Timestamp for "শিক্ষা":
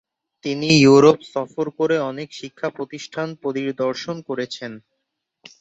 2.39-2.67